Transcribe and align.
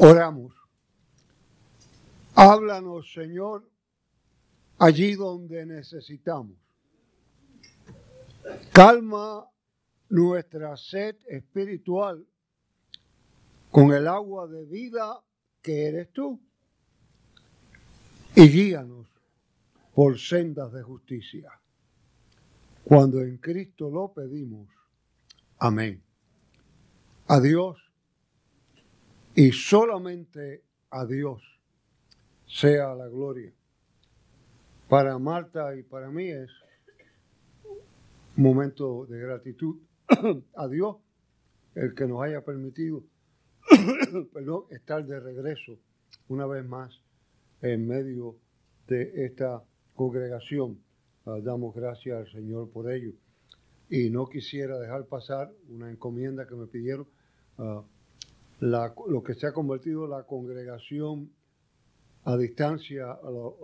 Oramos. 0.00 0.54
Háblanos, 2.36 3.12
Señor, 3.12 3.68
allí 4.78 5.14
donde 5.14 5.66
necesitamos. 5.66 6.56
Calma 8.72 9.50
nuestra 10.08 10.76
sed 10.76 11.16
espiritual 11.26 12.24
con 13.72 13.92
el 13.92 14.06
agua 14.06 14.46
de 14.46 14.64
vida 14.66 15.20
que 15.60 15.88
eres 15.88 16.12
tú 16.12 16.40
y 18.36 18.48
guíanos 18.48 19.08
por 19.94 20.16
sendas 20.16 20.72
de 20.72 20.82
justicia. 20.82 21.50
Cuando 22.84 23.20
en 23.20 23.38
Cristo 23.38 23.90
lo 23.90 24.12
pedimos. 24.12 24.68
Amén. 25.58 26.00
A 27.26 27.40
Dios 27.40 27.87
y 29.38 29.52
solamente 29.52 30.64
a 30.90 31.06
Dios 31.06 31.40
sea 32.44 32.92
la 32.96 33.06
gloria. 33.06 33.52
Para 34.88 35.16
Marta 35.20 35.76
y 35.76 35.84
para 35.84 36.10
mí 36.10 36.28
es 36.28 36.50
momento 38.34 39.06
de 39.06 39.20
gratitud 39.20 39.76
a 40.56 40.66
Dios, 40.66 40.96
el 41.76 41.94
que 41.94 42.08
nos 42.08 42.20
haya 42.20 42.44
permitido 42.44 43.04
estar 44.70 45.06
de 45.06 45.20
regreso 45.20 45.78
una 46.26 46.48
vez 46.48 46.66
más 46.66 47.00
en 47.62 47.86
medio 47.86 48.34
de 48.88 49.24
esta 49.24 49.62
congregación. 49.94 50.80
Ah, 51.26 51.38
damos 51.40 51.76
gracias 51.76 52.18
al 52.18 52.32
Señor 52.32 52.70
por 52.70 52.90
ello. 52.90 53.12
Y 53.88 54.10
no 54.10 54.26
quisiera 54.26 54.80
dejar 54.80 55.06
pasar 55.06 55.52
una 55.68 55.92
encomienda 55.92 56.48
que 56.48 56.56
me 56.56 56.66
pidieron, 56.66 57.06
uh, 57.58 57.82
lo 58.60 59.22
que 59.22 59.34
se 59.34 59.46
ha 59.46 59.52
convertido 59.52 60.06
la 60.06 60.24
congregación 60.24 61.30
a 62.24 62.36
distancia, 62.36 63.06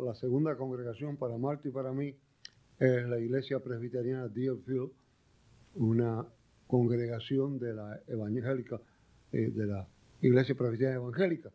la, 0.05 0.15
segunda 0.15 0.57
congregación 0.57 1.17
para 1.17 1.37
Marta 1.37 1.69
y 1.69 1.71
para 1.71 1.93
mí, 1.93 2.15
es 2.79 3.07
la 3.07 3.19
iglesia 3.19 3.61
presbiteriana 3.61 4.29
Deerfield, 4.29 4.91
una 5.75 6.27
congregación 6.67 7.59
de 7.59 7.75
la 7.75 8.01
evangélica, 8.07 8.81
eh, 9.33 9.51
de 9.51 9.67
la 9.67 9.87
iglesia 10.23 10.55
presbiteriana 10.55 10.97
evangélica. 10.97 11.51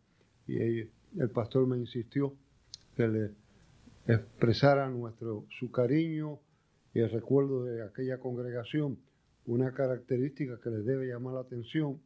Y 0.47 0.81
el 1.17 1.29
pastor 1.33 1.67
me 1.67 1.77
insistió 1.77 2.33
que 2.95 3.07
le 3.07 3.31
expresara 4.07 4.89
nuestro, 4.89 5.45
su 5.59 5.71
cariño 5.71 6.39
y 6.93 6.99
el 6.99 7.09
recuerdo 7.09 7.63
de 7.63 7.83
aquella 7.83 8.19
congregación. 8.19 8.99
Una 9.45 9.73
característica 9.73 10.59
que 10.59 10.69
les 10.69 10.85
debe 10.85 11.07
llamar 11.07 11.35
la 11.35 11.41
atención, 11.41 11.99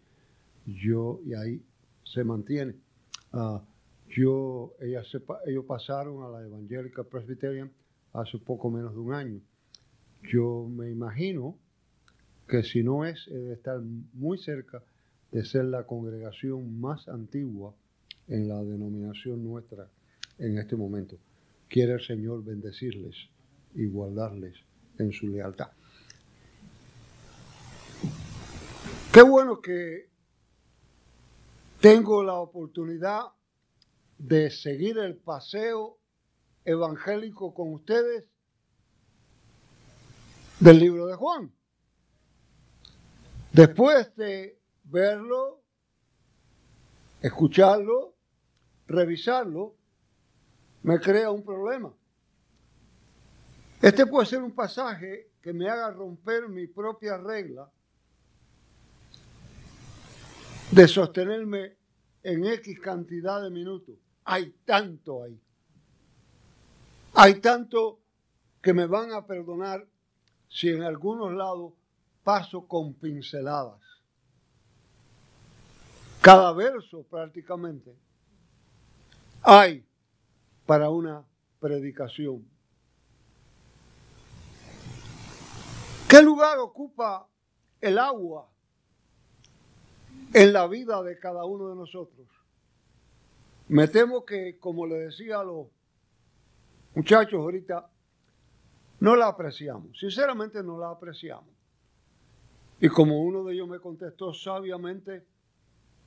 Yo, 0.66 1.20
y 1.26 1.34
ahí 1.34 1.62
se 2.04 2.24
mantiene. 2.24 2.76
Uh, 3.34 3.60
yo, 4.08 4.74
ellos 4.80 5.66
pasaron 5.68 6.24
a 6.24 6.30
la 6.30 6.42
Evangélica 6.44 7.04
Presbyterian 7.04 7.70
hace 8.14 8.38
poco 8.40 8.72
menos 8.72 8.94
de 8.94 9.00
un 9.00 9.14
año. 9.14 9.42
Yo 10.32 10.68
me 10.68 10.90
imagino 10.90 11.60
que 12.48 12.64
si 12.64 12.82
no 12.84 13.06
es, 13.06 13.28
de 13.28 13.54
estar 13.54 13.80
muy 14.14 14.40
cerca 14.40 14.84
de 15.32 15.46
ser 15.46 15.66
la 15.66 15.86
congregación 15.86 16.80
más 16.80 17.08
antigua 17.08 17.76
en 18.30 18.48
la 18.48 18.64
denominación 18.64 19.44
nuestra 19.44 19.90
en 20.38 20.58
este 20.58 20.76
momento. 20.76 21.18
Quiere 21.68 21.94
el 21.94 22.02
Señor 22.02 22.44
bendecirles 22.44 23.16
y 23.76 23.88
guardarles 23.88 24.56
en 24.98 25.12
su 25.12 25.28
lealtad. 25.28 25.70
Qué 29.12 29.22
bueno 29.22 29.60
que 29.62 30.10
tengo 31.82 32.24
la 32.24 32.36
oportunidad 32.36 33.22
de 34.18 34.52
seguir 34.52 34.98
el 34.98 35.16
paseo 35.16 35.98
evangélico 36.66 37.54
con 37.54 37.74
ustedes 37.74 38.26
del 40.60 40.80
libro 40.80 41.08
de 41.08 41.16
Juan. 41.16 41.52
Después 43.54 44.16
de 44.16 44.60
verlo, 44.84 45.62
escucharlo, 47.22 48.16
revisarlo, 48.90 49.76
me 50.84 51.00
crea 51.00 51.32
un 51.32 51.44
problema. 51.44 51.94
Este 53.82 54.06
puede 54.06 54.26
ser 54.26 54.42
un 54.42 54.52
pasaje 54.52 55.30
que 55.42 55.54
me 55.54 55.70
haga 55.70 55.92
romper 55.92 56.50
mi 56.50 56.68
propia 56.68 57.18
regla 57.18 57.70
de 60.72 60.88
sostenerme 60.88 61.78
en 62.24 62.46
X 62.46 62.80
cantidad 62.80 63.42
de 63.42 63.50
minutos. 63.50 63.96
Hay 64.26 64.54
tanto 64.66 65.24
ahí. 65.24 65.40
Hay 67.14 67.36
tanto 67.36 68.00
que 68.62 68.74
me 68.74 68.86
van 68.86 69.14
a 69.14 69.26
perdonar 69.26 69.88
si 70.50 70.70
en 70.70 70.84
algunos 70.84 71.34
lados 71.34 71.74
paso 72.24 72.68
con 72.68 72.94
pinceladas. 72.94 73.80
Cada 76.22 76.52
verso 76.52 77.04
prácticamente 77.04 77.96
hay 79.42 79.86
para 80.66 80.90
una 80.90 81.24
predicación. 81.60 82.46
¿Qué 86.08 86.22
lugar 86.22 86.58
ocupa 86.58 87.28
el 87.82 88.00
agua 88.00 88.50
en 90.34 90.54
la 90.54 90.68
vida 90.68 91.02
de 91.04 91.20
cada 91.20 91.46
uno 91.46 91.70
de 91.70 91.76
nosotros? 91.76 92.28
Me 93.68 93.88
temo 93.88 94.26
que, 94.26 94.58
como 94.58 94.88
le 94.88 94.96
decía 94.96 95.40
a 95.40 95.44
los 95.44 95.68
muchachos 96.96 97.40
ahorita, 97.40 97.88
no 99.02 99.16
la 99.16 99.28
apreciamos, 99.28 99.98
sinceramente 100.00 100.64
no 100.64 100.80
la 100.80 100.90
apreciamos. 100.90 101.54
Y 102.82 102.90
como 102.90 103.22
uno 103.22 103.44
de 103.44 103.54
ellos 103.54 103.68
me 103.68 103.80
contestó 103.80 104.34
sabiamente, 104.34 105.26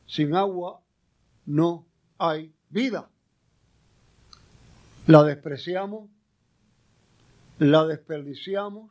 sin 0.06 0.34
agua 0.34 0.80
no 1.46 1.86
hay 2.18 2.52
vida. 2.70 3.08
La 5.06 5.24
despreciamos, 5.24 6.08
la 7.58 7.84
desperdiciamos, 7.84 8.88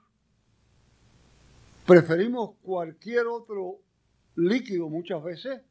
preferimos 1.87 2.57
cualquier 2.61 3.27
otro 3.27 3.79
líquido 4.35 4.89
muchas 4.89 5.23
veces 5.23 5.61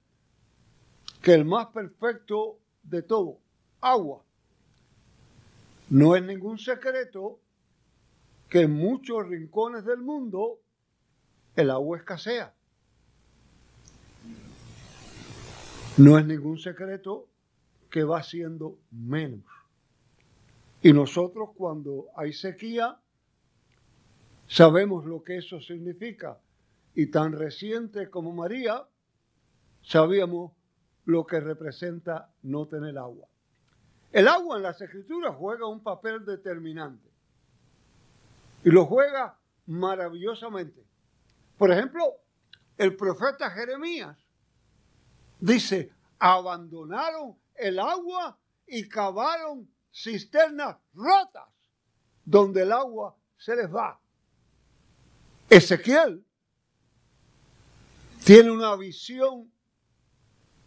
que 1.21 1.35
el 1.35 1.45
más 1.45 1.67
perfecto 1.67 2.59
de 2.83 3.03
todo, 3.03 3.39
agua. 3.83 4.25
No 5.91 6.17
es 6.17 6.23
ningún 6.23 6.59
secreto 6.59 7.39
que 8.49 8.63
en 8.63 8.73
muchos 8.73 9.29
rincones 9.29 9.85
del 9.85 9.99
mundo 9.99 10.59
el 11.55 11.71
agua 11.71 11.99
escasea. 11.99 12.55
No 15.99 16.19
es 16.19 16.25
ningún 16.25 16.59
secreto 16.59 17.29
que 17.91 18.05
va 18.05 18.23
siendo 18.23 18.79
menos. 18.91 19.60
Y 20.83 20.93
nosotros 20.93 21.51
cuando 21.55 22.07
hay 22.17 22.33
sequía, 22.33 22.99
sabemos 24.47 25.05
lo 25.05 25.23
que 25.23 25.37
eso 25.37 25.61
significa. 25.61 26.39
Y 26.95 27.07
tan 27.07 27.33
reciente 27.33 28.11
como 28.11 28.33
María, 28.33 28.87
sabíamos 29.83 30.53
lo 31.05 31.27
que 31.27 31.41
representa 31.41 32.33
no 32.43 32.67
tener 32.67 32.97
agua. 32.99 33.29
El 34.13 34.27
agua 34.27 34.57
en 34.57 34.63
las 34.63 34.81
escrituras 34.81 35.37
juega 35.37 35.67
un 35.67 35.83
papel 35.83 36.25
determinante. 36.25 37.09
Y 38.65 38.71
lo 38.71 38.87
juega 38.87 39.39
maravillosamente. 39.67 40.85
Por 41.57 41.71
ejemplo, 41.71 42.03
el 42.77 42.97
profeta 42.97 43.51
Jeremías 43.51 44.17
dice, 45.39 45.93
abandonaron 46.19 47.37
el 47.55 47.79
agua 47.79 48.39
y 48.67 48.89
cavaron 48.89 49.69
cisternas 49.93 50.77
rotas 50.95 51.49
donde 52.25 52.63
el 52.63 52.73
agua 52.73 53.17
se 53.37 53.57
les 53.57 53.73
va. 53.73 53.99
Ezequiel 55.49 56.25
tiene 58.25 58.51
una 58.51 58.77
visión 58.77 59.51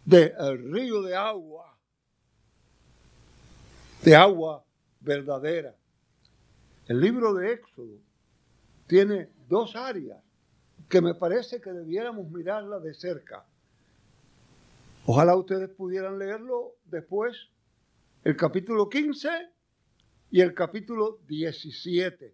del 0.03 0.71
río 0.71 1.01
de 1.01 1.15
agua, 1.15 1.77
de 4.03 4.15
agua 4.15 4.65
verdadera. 4.99 5.75
El 6.87 6.99
libro 6.99 7.33
de 7.33 7.53
Éxodo 7.53 7.99
tiene 8.87 9.29
dos 9.47 9.75
áreas 9.75 10.21
que 10.89 11.01
me 11.01 11.15
parece 11.15 11.61
que 11.61 11.71
debiéramos 11.71 12.29
mirarla 12.29 12.79
de 12.79 12.93
cerca. 12.93 13.45
Ojalá 15.05 15.35
ustedes 15.35 15.69
pudieran 15.69 16.19
leerlo 16.19 16.75
después 16.85 17.49
el 18.23 18.37
capítulo 18.37 18.87
15 18.87 19.29
y 20.31 20.39
el 20.39 20.53
capítulo 20.53 21.19
17. 21.27 22.33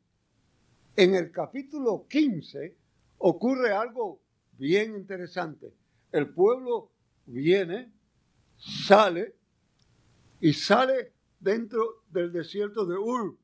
En 0.96 1.16
el 1.16 1.32
capítulo 1.32 2.06
15 2.08 2.78
ocurre 3.18 3.72
algo 3.72 4.22
bien 4.58 4.96
interesante. 4.96 5.74
El 6.12 6.30
pueblo 6.30 6.92
viene, 7.26 7.92
sale 8.58 9.36
y 10.40 10.54
sale 10.54 11.14
dentro 11.40 12.04
del 12.10 12.32
desierto 12.32 12.86
de 12.86 12.96
Ur, 12.96 13.38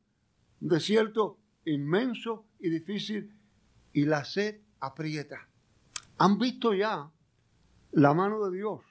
un 0.61 0.67
desierto 0.67 1.39
inmenso 1.65 2.45
y 2.59 2.69
difícil, 2.69 3.33
y 3.91 4.05
la 4.05 4.23
sed 4.23 4.61
aprieta. 4.81 5.47
Han 6.17 6.37
visto 6.37 6.73
ya 6.75 7.09
la 7.93 8.13
mano 8.13 8.45
de 8.45 8.57
Dios, 8.57 8.81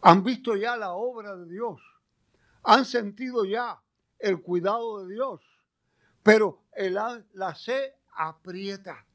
han 0.00 0.24
visto 0.24 0.56
ya 0.56 0.76
la 0.76 0.92
obra 0.92 1.36
de 1.36 1.46
Dios, 1.46 1.80
han 2.68 2.84
sentido 2.84 3.46
ya 3.46 3.80
el 4.18 4.42
cuidado 4.42 5.02
de 5.02 5.14
Dios, 5.14 5.40
pero 6.22 6.64
la 6.76 7.54
sed 7.54 7.92
aprieta 8.14 9.06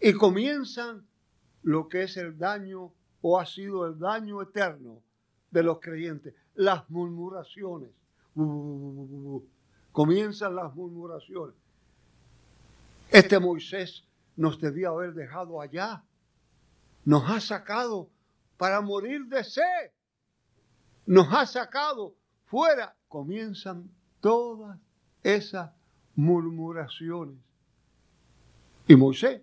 y 0.00 0.14
comienzan 0.14 1.06
lo 1.62 1.86
que 1.86 2.04
es 2.04 2.16
el 2.16 2.38
daño 2.38 2.94
o 3.20 3.38
ha 3.38 3.44
sido 3.44 3.86
el 3.86 3.98
daño 3.98 4.40
eterno 4.40 5.02
de 5.50 5.62
los 5.62 5.80
creyentes, 5.80 6.34
las 6.54 6.88
murmuraciones. 6.88 7.90
comienzan 9.92 10.56
las 10.56 10.74
murmuraciones. 10.74 11.54
Este 13.10 13.38
Moisés 13.38 14.02
nos 14.34 14.58
debía 14.58 14.88
haber 14.88 15.12
dejado 15.12 15.60
allá. 15.60 16.02
Nos 17.04 17.28
ha 17.28 17.38
sacado 17.38 18.08
para 18.56 18.80
morir 18.80 19.26
de 19.26 19.44
sed. 19.44 19.90
Nos 21.04 21.30
ha 21.34 21.44
sacado 21.44 22.16
fuera. 22.52 22.94
Comienzan 23.08 23.90
todas 24.20 24.78
esas 25.22 25.70
murmuraciones. 26.14 27.38
Y 28.86 28.94
Moisés 28.94 29.40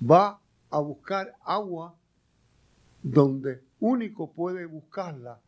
va 0.00 0.40
a 0.70 0.78
buscar 0.78 1.34
agua 1.44 1.94
donde 3.02 3.62
único 3.78 4.32
puede 4.32 4.64
buscarla 4.64 5.38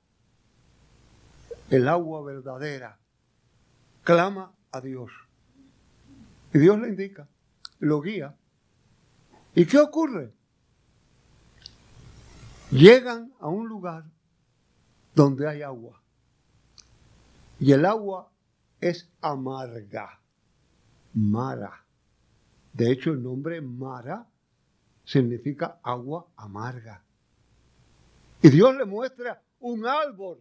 el 1.70 1.88
agua 1.88 2.22
verdadera. 2.22 2.98
Clama 4.04 4.52
a 4.70 4.82
Dios. 4.82 5.10
Y 6.52 6.58
Dios 6.58 6.78
le 6.78 6.88
indica, 6.88 7.26
lo 7.78 8.02
guía. 8.02 8.36
¿Y 9.54 9.64
qué 9.64 9.78
ocurre? 9.78 10.34
Llegan 12.70 13.32
a 13.40 13.48
un 13.48 13.66
lugar 13.66 14.04
donde 15.14 15.48
hay 15.48 15.62
agua. 15.62 16.02
Y 17.60 17.72
el 17.72 17.84
agua 17.84 18.30
es 18.80 19.10
amarga. 19.20 20.20
Mara. 21.14 21.84
De 22.72 22.92
hecho, 22.92 23.10
el 23.10 23.22
nombre 23.22 23.60
Mara 23.60 24.26
significa 25.04 25.80
agua 25.82 26.26
amarga. 26.36 27.02
Y 28.42 28.50
Dios 28.50 28.76
le 28.76 28.84
muestra 28.84 29.42
un 29.60 29.84
árbol. 29.86 30.40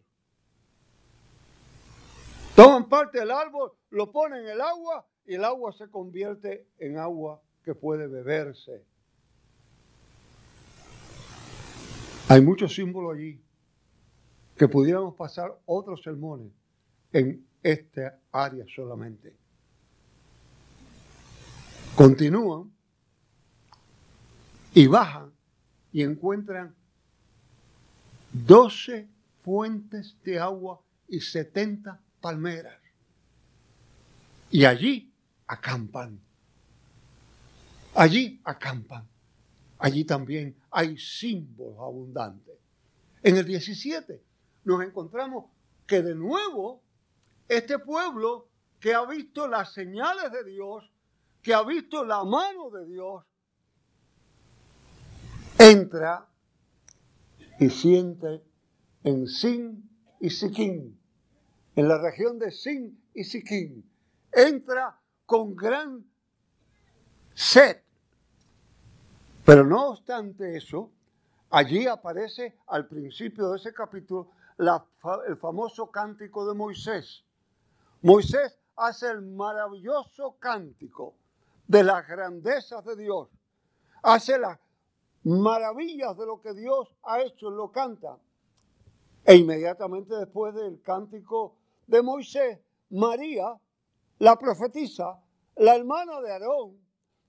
Toman 2.56 2.88
parte 2.88 3.19
del 3.19 3.31
árbol, 3.31 3.72
lo 3.90 4.12
ponen 4.12 4.44
en 4.44 4.50
el 4.50 4.62
agua 4.62 5.06
y 5.25 5.36
el 5.36 5.44
agua 5.44 5.72
se 5.74 5.90
convierte 5.90 6.68
en 6.80 6.98
agua 6.98 7.42
que 7.64 7.74
puede 7.74 8.08
beberse. 8.08 8.84
Hay 12.30 12.42
muchos 12.42 12.74
símbolos 12.75 13.16
allí 13.16 13.42
que 14.58 14.68
pudiéramos 14.68 15.16
pasar 15.16 15.58
otros 15.66 16.02
sermones 16.04 16.52
en 17.12 17.45
esta 17.63 18.19
área 18.31 18.65
solamente. 18.74 19.36
Continúan 21.95 22.71
y 24.74 24.88
bajan 24.88 25.31
y 25.92 26.04
encuentran 26.04 26.75
12 28.31 29.07
fuentes 29.44 30.15
de 30.24 30.39
agua 30.39 30.81
y 31.07 31.19
70 31.19 32.00
palmeras. 32.21 32.80
Y 34.51 34.65
allí 34.65 35.12
acampan. 35.48 36.19
Allí 37.95 38.39
acampan. 38.44 39.07
Allí 39.80 40.04
también 40.04 40.56
hay 40.69 40.98
símbolos 40.98 41.80
abundantes. 41.80 42.56
En 43.24 43.38
el 43.38 43.45
17 43.45 44.21
nos 44.65 44.83
encontramos 44.83 45.45
que 45.86 46.01
de 46.01 46.15
nuevo 46.15 46.83
este 47.47 47.79
pueblo 47.79 48.49
que 48.79 48.94
ha 48.94 49.05
visto 49.05 49.47
las 49.47 49.73
señales 49.73 50.31
de 50.31 50.44
Dios, 50.44 50.91
que 51.41 51.53
ha 51.53 51.63
visto 51.63 52.03
la 52.05 52.23
mano 52.23 52.69
de 52.69 52.85
Dios, 52.85 53.23
entra 55.57 56.27
y 57.59 57.69
siente 57.69 58.44
en 59.03 59.27
Sin 59.27 59.89
y 60.19 60.29
Siquín, 60.29 60.99
en 61.75 61.88
la 61.88 61.97
región 61.99 62.38
de 62.38 62.51
Sin 62.51 63.01
y 63.13 63.23
Siquín. 63.23 63.89
Entra 64.31 64.99
con 65.25 65.55
gran 65.55 66.05
sed. 67.33 67.77
Pero 69.45 69.63
no 69.63 69.89
obstante 69.89 70.57
eso, 70.57 70.91
allí 71.49 71.88
aparece 71.88 72.57
al 72.67 72.88
principio 72.88 73.49
de 73.49 73.57
ese 73.57 73.73
capítulo 73.73 74.31
el 74.57 75.38
famoso 75.38 75.89
cántico 75.89 76.47
de 76.47 76.53
Moisés. 76.53 77.23
Moisés 78.01 78.59
hace 78.75 79.09
el 79.09 79.21
maravilloso 79.21 80.38
cántico 80.39 81.15
de 81.67 81.83
las 81.83 82.07
grandezas 82.07 82.85
de 82.85 82.95
Dios. 82.95 83.29
Hace 84.03 84.38
las 84.38 84.59
maravillas 85.23 86.15
de 86.17 86.25
lo 86.25 86.39
que 86.39 86.53
Dios 86.53 86.94
ha 87.03 87.21
hecho, 87.21 87.49
lo 87.49 87.71
canta. 87.71 88.17
E 89.25 89.35
inmediatamente 89.35 90.15
después 90.15 90.53
del 90.53 90.81
cántico 90.81 91.55
de 91.88 92.01
Moisés, 92.01 92.59
María, 92.91 93.59
la 94.19 94.38
profetisa, 94.38 95.19
la 95.55 95.75
hermana 95.75 96.21
de 96.21 96.31
Aarón, 96.31 96.79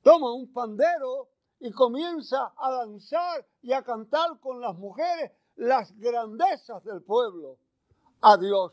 toma 0.03 0.33
un 0.33 0.53
pandero 0.53 1.31
y 1.61 1.73
comienza 1.73 2.53
a 2.57 2.71
danzar 2.71 3.45
y 3.63 3.73
a 3.73 3.83
cantar 3.83 4.39
con 4.39 4.61
las 4.61 4.77
mujeres 4.77 5.33
las 5.57 5.99
grandezas 5.99 6.85
del 6.85 7.03
pueblo 7.03 7.59
a 8.21 8.37
Dios. 8.37 8.73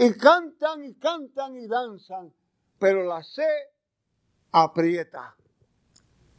Y 0.00 0.12
cantan 0.14 0.84
y 0.84 0.94
cantan 0.94 1.56
y 1.56 1.66
danzan, 1.66 2.32
pero 2.78 3.02
la 3.02 3.20
sed 3.24 3.44
aprieta. 4.52 5.34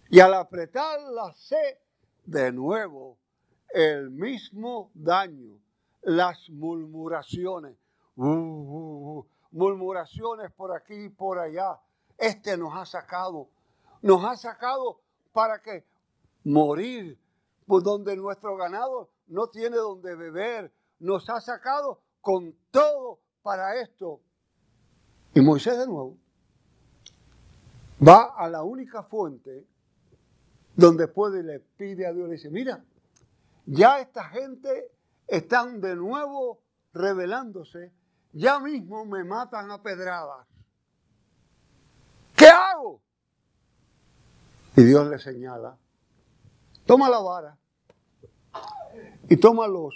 Y 0.10 0.22
al 0.22 0.34
apretar 0.34 1.02
la 1.02 1.34
sed, 1.34 1.78
de 2.24 2.54
nuevo, 2.54 3.18
el 3.74 4.12
mismo 4.12 4.92
daño, 4.94 5.60
las 6.02 6.50
murmuraciones. 6.50 7.76
Uh, 8.16 8.26
uh, 8.28 9.20
uh, 9.20 9.28
murmuraciones 9.52 10.52
por 10.54 10.74
aquí 10.74 11.06
y 11.06 11.10
por 11.10 11.38
allá. 11.38 11.80
Este 12.18 12.56
nos 12.56 12.74
ha 12.76 12.86
sacado, 12.86 13.50
nos 14.02 14.24
ha 14.24 14.38
sacado 14.38 15.02
para 15.34 15.62
que 15.62 15.86
morir, 16.46 17.20
por 17.66 17.84
donde 17.84 18.16
nuestro 18.16 18.56
ganado 18.56 19.10
no 19.28 19.48
tiene 19.48 19.76
donde 19.76 20.16
beber, 20.16 20.72
nos 21.00 21.30
ha 21.30 21.42
sacado 21.42 22.02
con 22.22 22.56
todo 22.72 23.20
para 23.50 23.82
esto. 23.82 24.22
Y 25.34 25.42
Moisés 25.42 25.76
de 25.76 25.88
nuevo 25.88 26.20
va 28.08 28.36
a 28.38 28.48
la 28.48 28.62
única 28.62 29.02
fuente 29.02 29.66
donde 30.76 31.08
puede 31.08 31.42
le 31.42 31.60
pide 31.60 32.06
a 32.06 32.14
Dios, 32.14 32.28
le 32.28 32.36
dice, 32.36 32.52
mira, 32.52 32.86
ya 33.66 34.02
esta 34.02 34.26
gente 34.26 34.92
están 35.28 35.82
de 35.82 35.96
nuevo 35.96 36.62
rebelándose, 36.94 37.92
ya 38.34 38.60
mismo 38.60 39.04
me 39.06 39.24
matan 39.24 39.72
a 39.72 39.82
pedradas. 39.82 40.46
¿Qué 42.36 42.50
hago? 42.50 43.02
Y 44.76 44.84
Dios 44.84 45.08
le 45.10 45.18
señala, 45.18 45.76
toma 46.86 47.10
la 47.10 47.18
vara 47.18 47.58
y 49.28 49.38
toma 49.38 49.68
los 49.68 49.96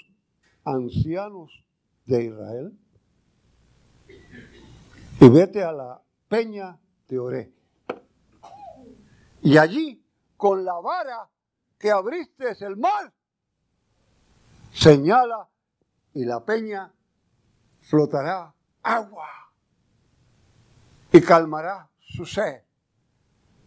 ancianos 0.64 1.64
de 2.08 2.24
Israel 2.24 2.80
y 5.24 5.30
vete 5.30 5.64
a 5.64 5.72
la 5.72 6.02
peña 6.28 6.78
de 7.08 7.18
Oré. 7.18 7.54
Y 9.42 9.58
allí, 9.58 10.06
con 10.36 10.66
la 10.66 10.74
vara 10.82 11.30
que 11.78 11.92
abriste 11.92 12.52
el 12.60 12.76
mar, 12.76 13.14
señala 14.74 15.48
y 16.14 16.26
la 16.26 16.44
peña 16.44 16.94
flotará 17.80 18.54
agua 18.82 19.30
y 21.14 21.22
calmará 21.22 21.90
su 22.02 22.26
sed. 22.26 22.62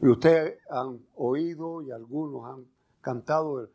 Y 0.02 0.08
ustedes 0.08 0.60
han 0.68 1.06
oído 1.14 1.80
y 1.80 1.90
algunos 1.90 2.50
han 2.50 2.66
cantado 3.00 3.70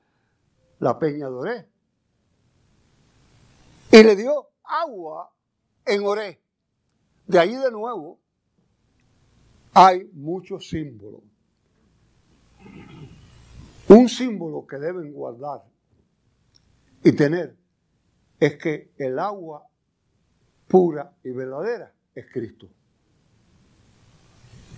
la 0.77 0.99
peña 0.99 1.29
de 1.29 1.33
Oré. 1.33 1.69
Y 3.91 4.03
le 4.03 4.15
dio 4.15 4.49
agua 4.65 5.31
en 5.83 6.05
Oré. 6.05 6.41
De 7.31 7.39
ahí 7.39 7.55
de 7.55 7.71
nuevo 7.71 8.19
hay 9.73 10.03
muchos 10.11 10.67
símbolos. 10.67 11.21
Un 13.87 14.09
símbolo 14.09 14.67
que 14.67 14.75
deben 14.75 15.13
guardar 15.13 15.63
y 17.01 17.13
tener 17.13 17.55
es 18.37 18.57
que 18.57 18.91
el 18.97 19.17
agua 19.17 19.65
pura 20.67 21.15
y 21.23 21.31
verdadera 21.31 21.93
es 22.13 22.25
Cristo. 22.33 22.67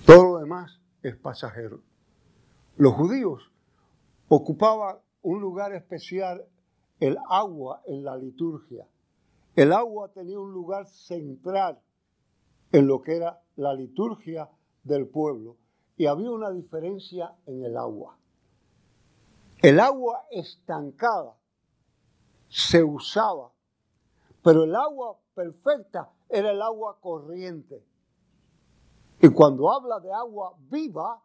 Todo 0.05 0.33
lo 0.33 0.38
demás 0.38 0.79
es 1.01 1.15
pasajero. 1.15 1.81
Los 2.77 2.93
judíos 2.93 3.51
ocupaban 4.27 4.98
un 5.24 5.41
lugar 5.41 5.74
especial, 5.74 6.45
el 7.00 7.17
agua 7.31 7.81
en 7.88 8.03
la 8.03 8.15
liturgia. 8.15 8.88
El 9.55 9.74
agua 9.74 10.12
tenía 10.13 10.39
un 10.39 10.51
lugar 10.51 10.86
central 10.86 11.79
en 12.74 12.88
lo 12.88 13.01
que 13.01 13.15
era 13.15 13.39
la 13.56 13.74
liturgia 13.74 14.50
del 14.84 15.08
pueblo 15.08 15.58
y 15.96 16.08
había 16.08 16.32
una 16.32 16.51
diferencia 16.51 17.34
en 17.46 17.63
el 17.63 17.77
agua. 17.77 18.18
El 19.62 19.80
agua 19.80 20.25
estancada 20.32 21.38
se 22.50 22.84
usaba, 22.84 23.51
pero 24.44 24.63
el 24.63 24.75
agua 24.75 25.18
perfecta 25.36 26.12
era 26.27 26.51
el 26.51 26.62
agua 26.62 26.98
corriente. 27.00 27.86
Y 29.22 29.30
cuando 29.30 29.72
habla 29.72 30.00
de 30.00 30.12
agua 30.12 30.56
viva, 30.58 31.24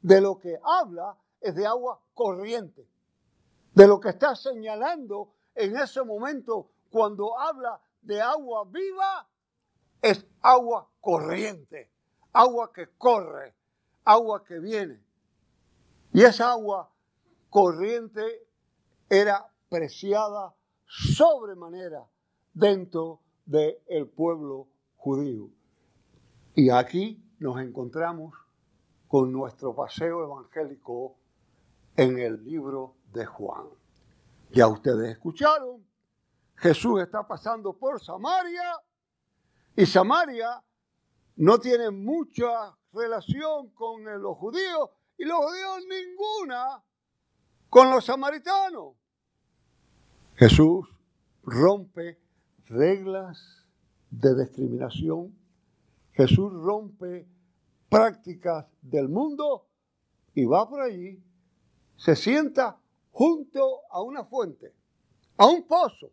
de 0.00 0.20
lo 0.20 0.38
que 0.38 0.56
habla 0.62 1.18
es 1.40 1.54
de 1.56 1.66
agua 1.66 2.00
corriente. 2.14 2.88
De 3.74 3.88
lo 3.88 3.98
que 3.98 4.10
está 4.10 4.36
señalando 4.36 5.32
en 5.54 5.76
ese 5.76 6.02
momento 6.04 6.70
cuando 6.90 7.36
habla 7.38 7.80
de 8.02 8.22
agua 8.22 8.64
viva, 8.66 9.28
es 10.10 10.24
agua 10.40 10.88
corriente, 11.00 11.90
agua 12.32 12.72
que 12.72 12.88
corre, 12.96 13.54
agua 14.04 14.44
que 14.44 14.58
viene. 14.60 15.02
Y 16.12 16.22
esa 16.22 16.52
agua 16.52 16.90
corriente 17.50 18.46
era 19.08 19.50
preciada 19.68 20.54
sobremanera 20.86 22.06
dentro 22.54 23.20
del 23.44 24.08
pueblo 24.08 24.68
judío. 24.96 25.50
Y 26.54 26.70
aquí 26.70 27.22
nos 27.38 27.60
encontramos 27.60 28.34
con 29.08 29.32
nuestro 29.32 29.74
paseo 29.74 30.24
evangélico 30.24 31.16
en 31.96 32.18
el 32.18 32.44
libro 32.44 32.94
de 33.12 33.26
Juan. 33.26 33.66
Ya 34.50 34.68
ustedes 34.68 35.10
escucharon, 35.10 35.84
Jesús 36.56 37.02
está 37.02 37.26
pasando 37.26 37.72
por 37.72 38.00
Samaria 38.00 38.62
y 39.76 39.84
Samaria 39.84 40.62
no 41.36 41.58
tiene 41.58 41.90
mucha 41.90 42.74
relación 42.92 43.70
con 43.70 44.04
los 44.22 44.38
judíos 44.38 44.90
y 45.18 45.24
los 45.24 45.38
judíos 45.38 45.84
ninguna 45.88 46.82
con 47.68 47.90
los 47.90 48.06
samaritanos. 48.06 48.94
Jesús 50.36 50.88
rompe 51.42 52.18
reglas 52.66 53.66
de 54.10 54.34
discriminación. 54.34 55.36
Jesús 56.12 56.52
rompe 56.52 57.28
prácticas 57.90 58.66
del 58.80 59.08
mundo 59.10 59.66
y 60.34 60.46
va 60.46 60.68
por 60.68 60.80
allí, 60.80 61.22
se 61.96 62.16
sienta 62.16 62.78
junto 63.10 63.80
a 63.90 64.02
una 64.02 64.24
fuente, 64.24 64.74
a 65.36 65.46
un 65.46 65.66
pozo, 65.66 66.12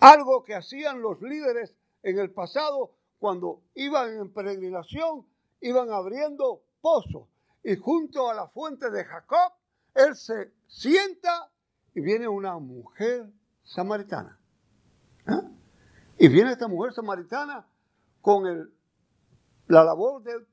algo 0.00 0.42
que 0.42 0.54
hacían 0.54 1.00
los 1.00 1.20
líderes 1.20 1.74
en 2.02 2.18
el 2.18 2.30
pasado 2.30 2.94
cuando 3.18 3.62
iban 3.74 4.16
en 4.16 4.32
peregrinación, 4.32 5.26
iban 5.60 5.90
abriendo 5.90 6.62
pozos 6.80 7.28
y 7.62 7.76
junto 7.76 8.28
a 8.28 8.34
la 8.34 8.48
fuente 8.48 8.90
de 8.90 9.04
Jacob, 9.04 9.52
él 9.94 10.16
se 10.16 10.52
sienta 10.66 11.50
y 11.94 12.00
viene 12.00 12.26
una 12.26 12.58
mujer 12.58 13.30
samaritana. 13.62 14.38
¿Ah? 15.26 15.42
Y 16.18 16.28
viene 16.28 16.52
esta 16.52 16.66
mujer 16.66 16.92
samaritana 16.92 17.66
con 18.20 18.46
el, 18.46 18.72
la 19.68 19.84
labor 19.84 20.22
de 20.22 20.44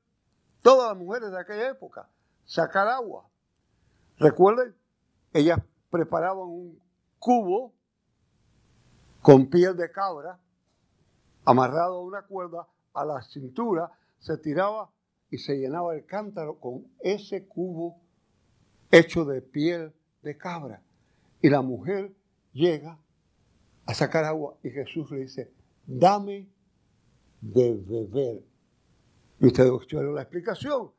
todas 0.61 0.89
las 0.89 0.97
mujeres 0.97 1.31
de 1.31 1.39
aquella 1.39 1.69
época, 1.69 2.09
sacar 2.45 2.87
agua. 2.87 3.27
Recuerden, 4.17 4.75
ellas 5.33 5.59
preparaban 5.89 6.47
un 6.47 6.79
cubo 7.17 7.73
con 9.21 9.49
piel 9.49 9.75
de 9.75 9.91
cabra, 9.91 10.39
amarrado 11.49 11.95
a 11.95 12.03
una 12.03 12.21
cuerda 12.21 12.67
a 12.93 13.03
la 13.03 13.23
cintura, 13.23 13.91
se 14.19 14.37
tiraba 14.37 14.91
y 15.31 15.39
se 15.39 15.57
llenaba 15.57 15.95
el 15.95 16.05
cántaro 16.05 16.59
con 16.59 16.85
ese 16.99 17.47
cubo 17.47 17.99
hecho 18.91 19.25
de 19.25 19.41
piel 19.41 19.91
de 20.21 20.37
cabra. 20.37 20.83
Y 21.41 21.49
la 21.49 21.63
mujer 21.63 22.13
llega 22.53 22.99
a 23.87 23.93
sacar 23.95 24.25
agua 24.25 24.57
y 24.61 24.69
Jesús 24.69 25.09
le 25.09 25.21
dice, 25.21 25.51
dame 25.87 26.47
de 27.41 27.73
beber. 27.73 28.43
Y 29.39 29.47
ustedes 29.47 29.71
escucharon 29.71 30.13
la 30.13 30.21
explicación. 30.21 30.91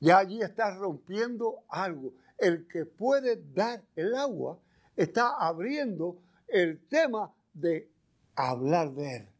Ya 0.00 0.18
allí 0.18 0.42
está 0.42 0.74
rompiendo 0.74 1.62
algo. 1.68 2.12
El 2.38 2.66
que 2.66 2.86
puede 2.86 3.40
dar 3.54 3.84
el 3.94 4.16
agua 4.16 4.58
está 4.96 5.36
abriendo 5.38 6.18
el 6.48 6.84
tema 6.88 7.32
de 7.54 7.88
hablar 8.34 8.92
de 8.94 9.16
él. 9.16 9.31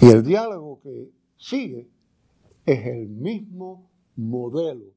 Y 0.00 0.10
el 0.10 0.22
diálogo 0.22 0.80
que 0.82 1.10
sigue 1.36 1.90
es 2.66 2.86
el 2.86 3.08
mismo 3.08 3.90
modelo 4.16 4.92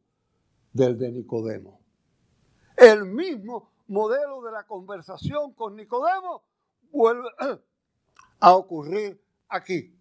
del 0.74 0.98
de 0.98 1.12
Nicodemo. 1.12 1.80
El 2.76 3.06
mismo 3.06 3.72
modelo 3.88 4.42
de 4.42 4.52
la 4.52 4.66
conversación 4.66 5.54
con 5.54 5.78
Nicodemo 5.78 6.44
vuelve 6.92 7.30
a 8.40 8.56
ocurrir 8.56 9.22
aquí. 9.48 9.96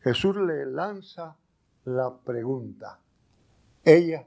Jesús 0.00 0.36
le 0.36 0.66
lanza 0.66 1.36
la 1.84 2.18
pregunta. 2.18 3.00
Ella 3.84 4.26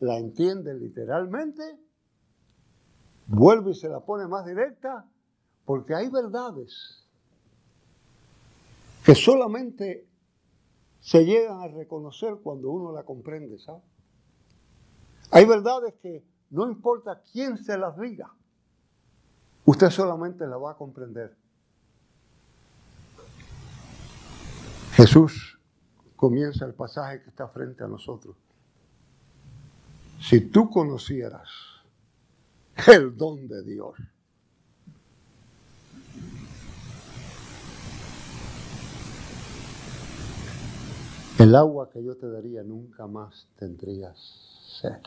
la 0.00 0.18
entiende 0.18 0.74
literalmente, 0.74 1.62
vuelve 3.26 3.70
y 3.70 3.74
se 3.74 3.88
la 3.88 4.00
pone 4.00 4.26
más 4.26 4.44
directa, 4.44 5.08
porque 5.64 5.94
hay 5.94 6.08
verdades 6.10 7.01
que 9.04 9.14
solamente 9.14 10.08
se 11.00 11.24
llegan 11.24 11.60
a 11.60 11.68
reconocer 11.68 12.36
cuando 12.42 12.70
uno 12.70 12.92
la 12.92 13.02
comprende, 13.04 13.58
¿sabes? 13.58 13.82
Hay 15.30 15.44
verdades 15.46 15.94
que 16.00 16.24
no 16.50 16.68
importa 16.68 17.22
quién 17.32 17.56
se 17.58 17.76
las 17.76 17.98
diga, 17.98 18.32
usted 19.64 19.90
solamente 19.90 20.46
la 20.46 20.58
va 20.58 20.72
a 20.72 20.76
comprender. 20.76 21.34
Jesús 24.92 25.58
comienza 26.14 26.66
el 26.66 26.74
pasaje 26.74 27.22
que 27.22 27.30
está 27.30 27.48
frente 27.48 27.82
a 27.82 27.88
nosotros. 27.88 28.36
Si 30.20 30.40
tú 30.42 30.70
conocieras 30.70 31.48
el 32.86 33.16
don 33.16 33.48
de 33.48 33.62
Dios, 33.64 33.96
el 41.42 41.56
agua 41.56 41.90
que 41.90 42.00
yo 42.04 42.16
te 42.16 42.30
daría 42.30 42.62
nunca 42.62 43.08
más 43.08 43.48
tendrías 43.56 44.16
sed. 44.80 45.02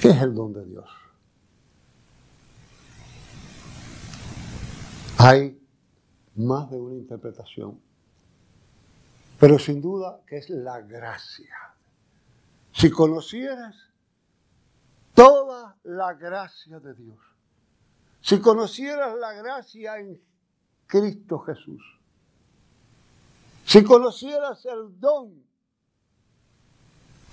¿Qué 0.00 0.08
es 0.08 0.22
el 0.22 0.34
don 0.34 0.54
de 0.54 0.64
Dios? 0.64 0.88
Hay 5.18 5.60
más 6.36 6.70
de 6.70 6.80
una 6.80 6.94
interpretación, 6.94 7.78
pero 9.38 9.58
sin 9.58 9.82
duda 9.82 10.22
que 10.26 10.38
es 10.38 10.48
la 10.48 10.80
gracia. 10.80 11.54
Si 12.72 12.90
conocieras 12.90 13.76
toda 15.12 15.76
la 15.82 16.14
gracia 16.14 16.80
de 16.80 16.94
Dios, 16.94 17.18
si 18.22 18.40
conocieras 18.40 19.14
la 19.18 19.34
gracia 19.34 19.98
en 19.98 20.18
Cristo 20.86 21.40
Jesús, 21.40 21.97
si 23.68 23.84
conocieras 23.84 24.64
el 24.64 24.98
don 24.98 25.44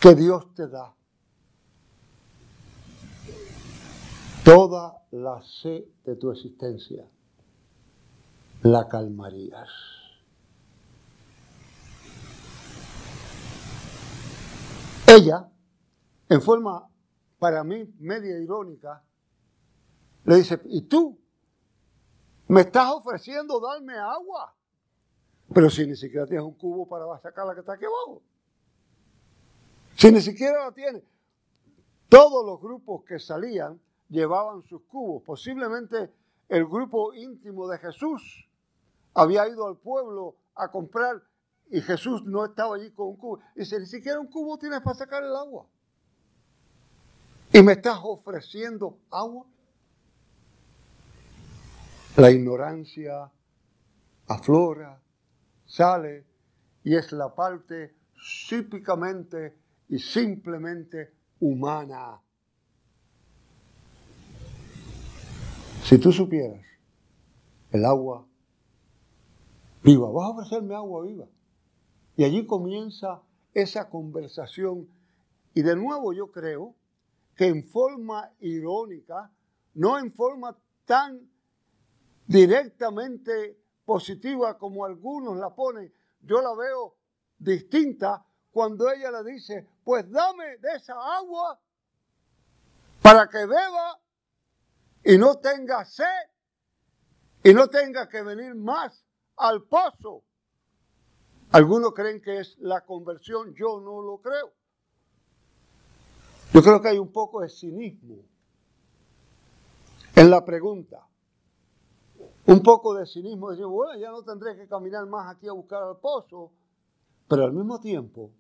que 0.01 0.13
Dios 0.15 0.53
te 0.53 0.67
da, 0.67 0.93
toda 4.43 5.01
la 5.11 5.41
sed 5.41 5.85
de 6.03 6.15
tu 6.17 6.29
existencia 6.31 7.07
la 8.63 8.85
calmarías. 8.89 9.69
Ella, 15.07 15.49
en 16.27 16.41
forma 16.41 16.89
para 17.39 17.63
mí 17.63 17.93
media 17.99 18.37
irónica, 18.39 19.01
le 20.25 20.35
dice, 20.35 20.61
¿y 20.65 20.81
tú? 20.81 21.17
¿Me 22.49 22.61
estás 22.61 22.91
ofreciendo 22.91 23.61
darme 23.61 23.93
agua? 23.93 24.54
Pero 25.55 25.69
si 25.69 25.88
ni 25.88 25.95
siquiera 25.95 26.27
tienes 26.27 26.43
un 26.43 26.55
cubo 26.55 26.85
para 26.85 27.05
sacar 27.21 27.47
la 27.47 27.53
que 27.53 27.62
está 27.62 27.75
aquí 27.75 27.85
abajo. 27.85 28.21
Si 29.95 30.12
ni 30.12 30.19
siquiera 30.19 30.65
la 30.65 30.74
tienes. 30.74 31.01
Todos 32.09 32.45
los 32.45 32.59
grupos 32.59 33.05
que 33.05 33.19
salían 33.19 33.79
llevaban 34.09 34.63
sus 34.63 34.81
cubos. 34.81 35.24
Posiblemente 35.24 36.12
el 36.50 36.65
grupo 36.65 37.13
íntimo 37.13 37.69
de 37.69 37.77
Jesús 37.77 38.50
había 39.13 39.47
ido 39.47 39.65
al 39.65 39.77
pueblo 39.77 40.35
a 40.55 40.69
comprar 40.69 41.24
y 41.71 41.79
Jesús 41.79 42.25
no 42.25 42.43
estaba 42.43 42.75
allí 42.75 42.91
con 42.91 43.07
un 43.07 43.15
cubo. 43.15 43.39
Y 43.55 43.59
dice, 43.59 43.79
ni 43.79 43.85
siquiera 43.85 44.19
un 44.19 44.27
cubo 44.27 44.57
tienes 44.57 44.81
para 44.81 44.97
sacar 44.97 45.24
el 45.24 45.33
agua. 45.33 45.65
¿Y 47.53 47.63
me 47.63 47.71
estás 47.71 47.97
ofreciendo 48.03 48.97
agua? 49.09 49.45
La 52.17 52.29
ignorancia 52.29 53.31
aflora, 54.27 55.00
sale 55.75 56.25
y 56.84 56.96
es 56.96 57.12
la 57.12 57.36
parte 57.36 57.96
típicamente 58.50 59.58
y 59.89 60.00
simplemente 60.00 61.13
humana. 61.41 62.22
Si 65.84 65.98
tú 65.98 66.12
supieras 66.13 66.65
el 67.72 67.84
agua 67.84 68.25
viva, 69.84 70.10
vas 70.12 70.25
a 70.25 70.29
ofrecerme 70.29 70.75
agua 70.75 71.03
viva. 71.03 71.27
Y 72.15 72.24
allí 72.24 72.46
comienza 72.46 73.22
esa 73.53 73.89
conversación. 73.89 74.88
Y 75.53 75.62
de 75.62 75.75
nuevo 75.75 76.13
yo 76.13 76.32
creo 76.32 76.74
que 77.36 77.48
en 77.48 77.67
forma 77.67 78.32
irónica, 78.39 79.29
no 79.74 80.00
en 80.00 80.13
forma 80.13 80.58
tan 80.86 81.29
directamente 82.27 83.64
positiva 83.85 84.57
como 84.57 84.83
algunos 84.85 85.37
la 85.37 85.53
ponen, 85.53 85.93
yo 86.21 86.41
la 86.41 86.53
veo 86.55 86.95
distinta 87.37 88.25
cuando 88.51 88.89
ella 88.89 89.11
le 89.11 89.31
dice, 89.31 89.67
pues 89.83 90.09
dame 90.09 90.57
de 90.57 90.75
esa 90.75 90.95
agua 91.17 91.59
para 93.01 93.27
que 93.27 93.45
beba 93.45 93.99
y 95.03 95.17
no 95.17 95.35
tenga 95.37 95.85
sed 95.85 96.05
y 97.43 97.53
no 97.53 97.69
tenga 97.69 98.09
que 98.09 98.23
venir 98.23 98.55
más 98.55 99.05
al 99.37 99.63
pozo. 99.63 100.23
Algunos 101.51 101.93
creen 101.93 102.21
que 102.21 102.39
es 102.39 102.57
la 102.57 102.81
conversión, 102.81 103.53
yo 103.53 103.79
no 103.79 104.01
lo 104.01 104.17
creo. 104.17 104.51
Yo 106.53 106.63
creo 106.63 106.81
que 106.81 106.87
hay 106.89 106.97
un 106.97 107.11
poco 107.11 107.41
de 107.41 107.49
cinismo 107.49 108.23
en 110.15 110.29
la 110.29 110.43
pregunta. 110.43 111.05
Un 112.47 112.61
poco 112.61 112.93
de 112.93 113.07
cinismo, 113.07 113.49
decir, 113.49 113.65
bueno, 113.65 113.99
ya 113.99 114.11
no 114.11 114.23
tendré 114.23 114.55
que 114.55 114.67
caminar 114.67 115.05
más 115.07 115.35
aquí 115.35 115.47
a 115.47 115.53
buscar 115.53 115.81
al 115.81 115.97
pozo, 115.97 116.51
pero 117.27 117.43
al 117.43 117.53
mismo 117.53 117.79
tiempo 117.79 118.31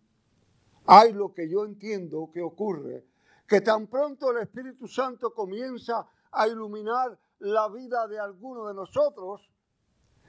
hay 0.85 1.11
lo 1.13 1.33
que 1.33 1.49
yo 1.49 1.65
entiendo 1.65 2.29
que 2.31 2.41
ocurre, 2.41 3.07
que 3.47 3.61
tan 3.61 3.87
pronto 3.87 4.31
el 4.31 4.43
Espíritu 4.43 4.87
Santo 4.87 5.33
comienza 5.33 6.07
a 6.31 6.47
iluminar 6.47 7.17
la 7.39 7.67
vida 7.69 8.07
de 8.07 8.19
alguno 8.19 8.67
de 8.67 8.75
nosotros 8.75 9.49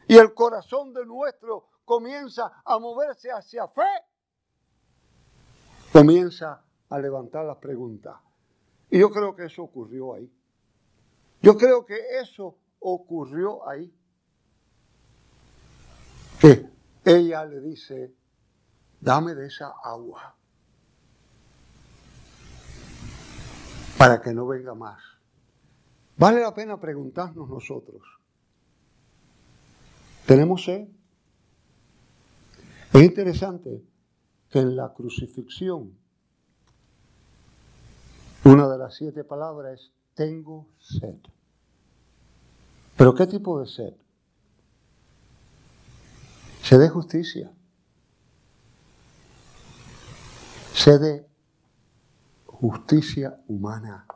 y 0.08 0.16
el 0.16 0.32
corazón 0.32 0.94
de 0.94 1.04
nuestro 1.04 1.68
comienza 1.84 2.62
a 2.64 2.78
moverse 2.78 3.30
hacia 3.30 3.68
fe, 3.68 3.82
comienza 5.92 6.64
a 6.88 6.98
levantar 6.98 7.44
las 7.44 7.58
preguntas. 7.58 8.16
Y 8.90 9.00
yo 9.00 9.10
creo 9.10 9.34
que 9.34 9.44
eso 9.46 9.64
ocurrió 9.64 10.14
ahí. 10.14 10.32
Yo 11.42 11.56
creo 11.56 11.84
que 11.84 11.96
eso 12.20 12.56
ocurrió 12.88 13.68
ahí. 13.68 13.92
Que 16.40 16.68
ella 17.04 17.44
le 17.44 17.60
dice, 17.60 18.14
dame 19.00 19.34
de 19.34 19.46
esa 19.46 19.72
agua 19.82 20.36
para 23.98 24.20
que 24.20 24.32
no 24.32 24.46
venga 24.46 24.74
más. 24.74 25.02
Vale 26.16 26.40
la 26.40 26.54
pena 26.54 26.78
preguntarnos 26.78 27.48
nosotros, 27.48 28.02
¿tenemos 30.26 30.64
sed? 30.64 30.88
Es 32.92 33.02
interesante 33.02 33.82
que 34.48 34.60
en 34.60 34.76
la 34.76 34.92
crucifixión 34.94 35.98
una 38.44 38.68
de 38.68 38.78
las 38.78 38.94
siete 38.94 39.24
palabras 39.24 39.80
es 39.80 39.92
tengo 40.16 40.68
sed. 40.78 41.18
¿Pero 42.96 43.14
qué 43.14 43.26
tipo 43.26 43.60
de 43.60 43.66
sed? 43.66 43.94
Sed 46.62 46.80
de 46.80 46.88
justicia. 46.88 47.52
Sed 50.72 51.00
de 51.00 51.26
justicia 52.46 53.38
humana. 53.48 54.06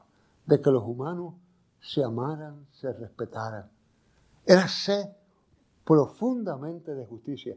De 0.46 0.60
que 0.60 0.70
los 0.70 0.82
humanos 0.84 1.34
se 1.80 2.02
amaran, 2.02 2.66
se 2.72 2.92
respetaran. 2.92 3.70
Era 4.46 4.66
sed 4.66 5.06
profundamente 5.84 6.94
de 6.94 7.06
justicia. 7.06 7.56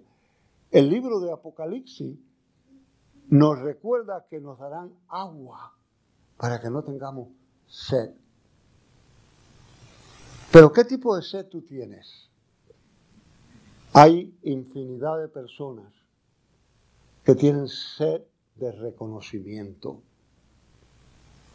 El 0.72 0.90
libro 0.90 1.20
de 1.20 1.32
Apocalipsis 1.32 2.18
nos 3.30 3.60
recuerda 3.60 4.26
que 4.30 4.40
nos 4.40 4.60
darán 4.60 4.92
agua 5.08 5.74
para 6.38 6.60
que 6.60 6.70
no 6.70 6.84
tengamos 6.84 7.30
sed. 7.68 8.14
Pero 10.54 10.72
¿qué 10.72 10.86
tipo 10.86 11.16
de 11.16 11.24
sed 11.24 11.48
tú 11.48 11.64
tienes? 11.64 12.30
Hay 13.92 14.38
infinidad 14.44 15.20
de 15.20 15.28
personas 15.28 15.92
que 17.26 17.34
tienen 17.34 17.68
sed 17.68 18.22
de 18.58 18.72
reconocimiento. 18.72 20.04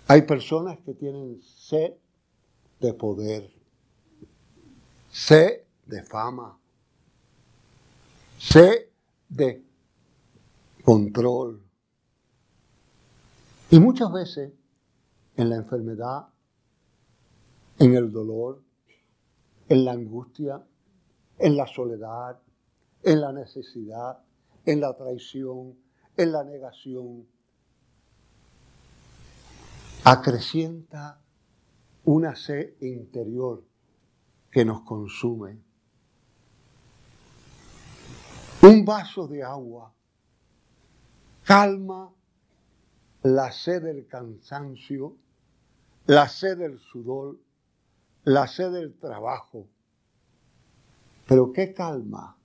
Hay 0.09 0.23
personas 0.23 0.81
que 0.81 0.95
tienen 0.95 1.41
sed 1.43 1.95
de 2.81 2.93
poder, 2.93 3.49
sed 5.13 5.61
de 5.87 6.03
fama, 6.03 6.59
sed 8.37 8.89
de 9.29 9.65
control. 10.83 11.63
Y 13.71 13.79
muchas 13.79 14.11
veces 14.11 14.53
en 15.37 15.51
la 15.51 15.55
enfermedad, 15.55 16.31
en 17.79 17.95
el 17.95 18.11
dolor, 18.11 18.67
en 19.69 19.85
la 19.85 19.93
angustia, 19.93 20.65
en 21.39 21.57
la 21.57 21.67
soledad, 21.67 22.41
en 23.03 23.21
la 23.21 23.33
necesidad, 23.33 24.19
en 24.65 24.81
la 24.81 24.97
traición, 24.97 25.79
en 26.17 26.33
la 26.33 26.45
negación, 26.45 27.27
acrecienta 30.05 31.21
una 32.05 32.35
sed 32.35 32.81
interior 32.81 33.65
que 34.51 34.65
nos 34.65 34.83
consume. 34.83 35.63
Un 38.63 38.85
vaso 38.85 39.29
de 39.29 39.43
agua 39.43 39.95
calma 41.45 42.13
la 43.23 43.53
sed 43.53 43.83
del 43.83 44.07
cansancio, 44.07 45.17
la 46.07 46.29
sed 46.29 46.59
del 46.59 46.79
sudor, 46.79 47.39
la 48.29 48.47
sed 48.47 48.73
del 48.73 48.95
trabajo. 48.99 49.67
Pero 51.27 51.51
¿qué 51.53 51.73
calma? 51.73 52.37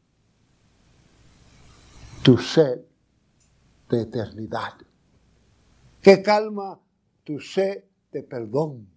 Tu 2.24 2.38
sed 2.38 2.86
de 3.90 4.02
eternidad. 4.02 4.78
¿Qué 6.02 6.22
calma 6.22 6.80
tu 7.26 7.40
sed 7.40 7.84
de 8.12 8.24
perdón? 8.24 8.88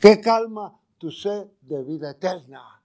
¿Qué 0.00 0.20
calma 0.20 0.76
tu 0.98 1.12
sed 1.12 1.46
de 1.60 1.84
vida 1.84 2.10
eterna? 2.10 2.82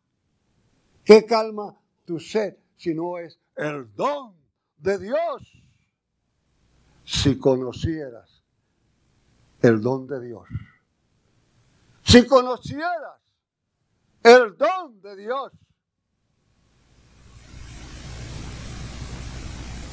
¿Qué 1.04 1.26
calma 1.26 1.76
tu 2.06 2.20
sed 2.20 2.58
si 2.76 2.94
no 2.94 3.18
es 3.18 3.40
el 3.56 3.92
don 3.96 4.36
de 4.78 5.00
Dios? 5.00 5.64
Si 7.04 7.40
conocieras 7.40 8.44
el 9.62 9.82
don 9.82 10.06
de 10.06 10.22
Dios, 10.22 10.48
si 12.08 12.26
conocieras 12.26 13.20
el 14.24 14.58
don 14.58 15.02
de 15.02 15.16
Dios, 15.18 15.52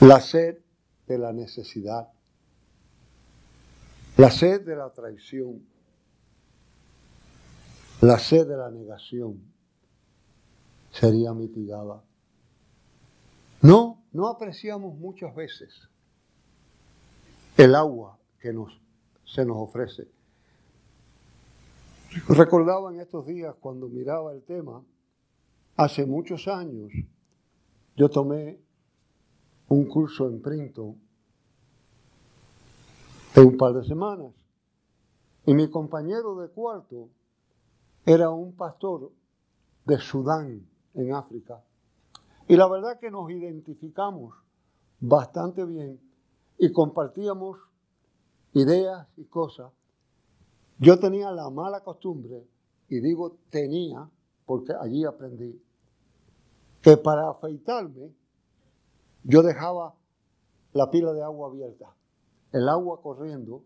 la 0.01 0.21
sed 0.21 0.59
de 1.09 1.19
la 1.19 1.33
necesidad, 1.33 2.09
la 4.17 4.31
sed 4.31 4.65
de 4.65 4.77
la 4.77 4.93
traición, 4.93 5.67
la 8.01 8.19
sed 8.19 8.47
de 8.47 8.57
la 8.57 8.71
negación 8.71 9.43
sería 10.93 11.33
mitigada. 11.33 12.05
No, 13.61 14.05
no 14.13 14.29
apreciamos 14.29 14.97
muchas 14.97 15.35
veces 15.35 15.89
el 17.57 17.75
agua 17.75 18.21
que 18.39 18.53
nos, 18.53 18.81
se 19.25 19.45
nos 19.45 19.57
ofrece. 19.57 20.14
Recordaba 22.29 22.93
en 22.93 23.01
estos 23.01 23.27
días 23.27 23.57
cuando 23.59 23.89
miraba 23.89 24.33
el 24.33 24.43
tema, 24.43 24.85
hace 25.77 26.07
muchos 26.07 26.47
años, 26.47 26.93
yo 27.97 28.09
tomé 28.09 28.61
un 29.69 29.87
curso 29.87 30.29
en 30.29 30.41
Printo 30.41 30.95
de 33.35 33.41
un 33.41 33.57
par 33.57 33.73
de 33.73 33.85
semanas 33.85 34.33
y 35.45 35.55
mi 35.55 35.69
compañero 35.69 36.37
de 36.37 36.49
cuarto 36.51 37.09
era 38.07 38.31
un 38.31 38.55
pastor 38.55 39.11
de 39.85 39.99
Sudán, 39.99 40.67
en 40.95 41.13
África. 41.13 41.63
Y 42.47 42.57
la 42.57 42.69
verdad 42.69 43.01
que 43.01 43.11
nos 43.11 43.29
identificamos 43.31 44.35
bastante 45.01 45.65
bien 45.65 46.01
y 46.59 46.71
compartíamos 46.71 47.59
ideas 48.53 49.09
y 49.17 49.25
cosas. 49.25 49.73
Yo 50.79 50.99
tenía 50.99 51.31
la 51.31 51.51
mala 51.51 51.83
costumbre, 51.83 52.47
y 52.89 53.01
digo 53.01 53.39
tenía, 53.51 54.11
porque 54.45 54.73
allí 54.79 55.05
aprendí, 55.05 55.61
que 56.83 56.97
para 56.97 57.31
afeitarme 57.31 58.13
yo 59.23 59.43
dejaba 59.43 59.95
la 60.73 60.91
pila 60.91 61.13
de 61.13 61.23
agua 61.23 61.49
abierta, 61.49 61.95
el 62.53 62.69
agua 62.69 63.01
corriendo, 63.01 63.65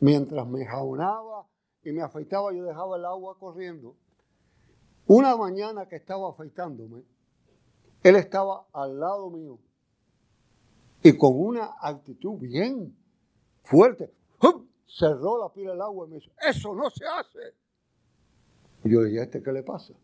mientras 0.00 0.46
me 0.46 0.64
jaunaba 0.64 1.46
y 1.84 1.92
me 1.92 2.02
afeitaba, 2.02 2.52
yo 2.52 2.64
dejaba 2.64 2.96
el 2.96 3.04
agua 3.04 3.38
corriendo. 3.38 3.94
Una 5.06 5.36
mañana 5.36 5.86
que 5.86 5.96
estaba 5.96 6.30
afeitándome, 6.30 7.04
él 8.02 8.16
estaba 8.16 8.66
al 8.72 8.98
lado 8.98 9.30
mío 9.30 9.58
y 11.02 11.16
con 11.16 11.38
una 11.38 11.74
actitud 11.80 12.38
bien 12.38 12.96
fuerte, 13.62 14.12
cerró 14.88 15.38
la 15.38 15.52
pila 15.52 15.72
del 15.72 15.82
agua 15.82 16.06
y 16.06 16.10
me 16.10 16.16
dijo, 16.16 16.32
eso 16.40 16.74
no 16.74 16.90
se 16.90 17.04
hace. 17.06 17.54
Y 18.84 18.92
yo 18.92 19.00
le 19.00 19.08
dije, 19.08 19.20
¿a 19.20 19.24
este 19.24 19.42
qué 19.42 19.52
le 19.52 19.62
pasa? 19.62 19.94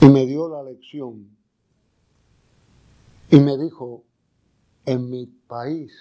Y 0.00 0.06
me 0.06 0.26
dio 0.26 0.48
la 0.48 0.62
lección. 0.62 1.36
Y 3.30 3.40
me 3.40 3.58
dijo, 3.58 4.04
en 4.84 5.10
mi 5.10 5.26
país 5.26 5.92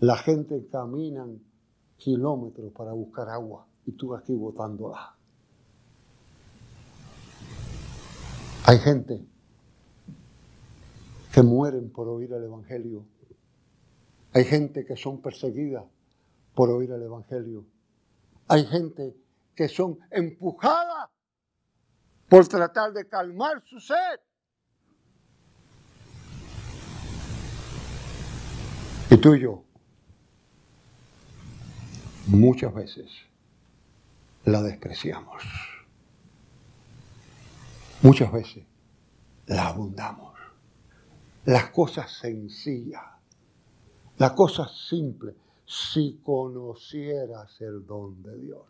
la 0.00 0.16
gente 0.16 0.66
camina 0.70 1.26
kilómetros 1.96 2.72
para 2.72 2.92
buscar 2.92 3.28
agua 3.28 3.66
y 3.86 3.92
tú 3.92 4.14
aquí 4.14 4.34
botándola. 4.34 5.14
Hay 8.64 8.78
gente 8.78 9.24
que 11.32 11.42
mueren 11.42 11.90
por 11.90 12.08
oír 12.08 12.32
el 12.32 12.44
Evangelio. 12.44 13.04
Hay 14.32 14.44
gente 14.44 14.84
que 14.84 14.96
son 14.96 15.20
perseguidas 15.20 15.84
por 16.54 16.70
oír 16.70 16.90
el 16.92 17.02
Evangelio. 17.02 17.66
Hay 18.48 18.64
gente 18.66 19.16
que 19.54 19.68
son 19.68 19.98
empujadas 20.10 21.08
por 22.28 22.46
tratar 22.46 22.92
de 22.92 23.08
calmar 23.08 23.62
su 23.64 23.80
sed. 23.80 24.20
Y 29.10 29.16
tú 29.16 29.34
y 29.34 29.40
yo, 29.40 29.64
muchas 32.26 32.72
veces, 32.72 33.10
la 34.44 34.62
despreciamos. 34.62 35.42
Muchas 38.02 38.32
veces 38.32 38.64
la 39.46 39.66
abundamos. 39.66 40.38
Las 41.44 41.70
cosas 41.70 42.12
sencillas, 42.12 43.02
las 44.20 44.32
cosas 44.32 44.70
simples, 44.86 45.34
si 45.64 46.20
conocieras 46.22 47.58
el 47.62 47.86
don 47.86 48.22
de 48.22 48.36
Dios. 48.36 48.66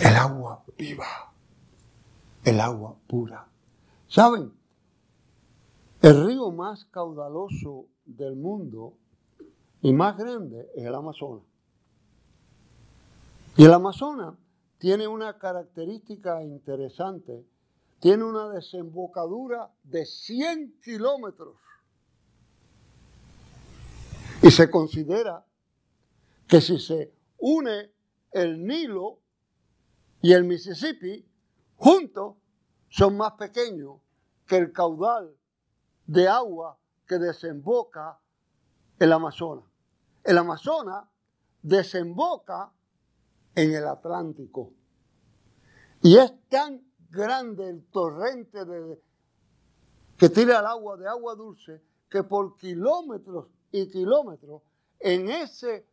El 0.00 0.16
agua 0.16 0.64
viva, 0.78 1.04
el 2.42 2.58
agua 2.58 2.96
pura. 3.06 3.46
¿Saben? 4.08 4.50
El 6.00 6.26
río 6.26 6.50
más 6.50 6.86
caudaloso 6.86 7.88
del 8.06 8.34
mundo 8.34 8.94
y 9.82 9.92
más 9.92 10.16
grande 10.16 10.70
es 10.74 10.86
el 10.86 10.94
Amazonas. 10.94 11.44
Y 13.58 13.64
el 13.66 13.74
Amazonas 13.74 14.36
tiene 14.78 15.06
una 15.06 15.36
característica 15.36 16.42
interesante, 16.42 17.44
tiene 18.02 18.24
una 18.24 18.48
desembocadura 18.48 19.70
de 19.84 20.04
100 20.04 20.80
kilómetros. 20.82 21.54
Y 24.42 24.50
se 24.50 24.68
considera 24.68 25.46
que 26.48 26.60
si 26.60 26.80
se 26.80 27.14
une 27.38 27.92
el 28.32 28.66
Nilo 28.66 29.20
y 30.20 30.32
el 30.32 30.42
Mississippi 30.42 31.24
juntos, 31.76 32.38
son 32.88 33.16
más 33.16 33.34
pequeños 33.34 34.00
que 34.48 34.56
el 34.56 34.72
caudal 34.72 35.36
de 36.04 36.26
agua 36.26 36.80
que 37.06 37.20
desemboca 37.20 38.18
el 38.98 39.12
Amazonas. 39.12 39.66
El 40.24 40.38
Amazonas 40.38 41.04
desemboca 41.62 42.72
en 43.54 43.72
el 43.72 43.86
Atlántico. 43.86 44.72
Y 46.02 46.16
es 46.16 46.32
tan 46.48 46.91
grande 47.12 47.68
el 47.68 47.84
torrente 47.90 48.58
que 50.16 50.28
tira 50.30 50.60
el 50.60 50.66
agua 50.66 50.96
de 50.96 51.06
agua 51.06 51.34
dulce 51.34 51.82
que 52.10 52.24
por 52.24 52.56
kilómetros 52.56 53.46
y 53.70 53.88
kilómetros 53.88 54.62
en 54.98 55.30
ese 55.30 55.86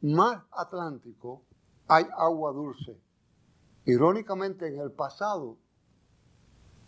mar 0.00 0.46
Atlántico 0.52 1.42
hay 1.88 2.06
agua 2.16 2.52
dulce. 2.52 2.96
Irónicamente, 3.84 4.68
en 4.68 4.78
el 4.78 4.92
pasado, 4.92 5.56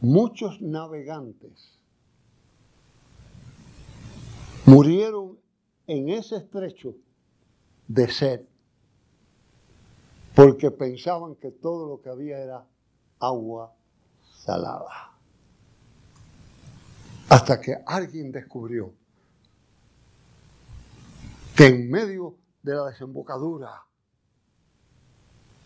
muchos 0.00 0.60
navegantes 0.60 1.78
murieron 4.64 5.38
en 5.86 6.08
ese 6.08 6.36
estrecho 6.36 6.94
de 7.88 8.08
sed 8.08 8.46
porque 10.34 10.70
pensaban 10.70 11.34
que 11.34 11.50
todo 11.50 11.88
lo 11.88 12.00
que 12.00 12.10
había 12.10 12.38
era 12.38 12.66
agua 13.22 13.74
salada. 14.44 15.12
Hasta 17.28 17.60
que 17.60 17.76
alguien 17.86 18.30
descubrió 18.30 18.92
que 21.56 21.66
en 21.66 21.90
medio 21.90 22.36
de 22.62 22.74
la 22.74 22.86
desembocadura 22.86 23.84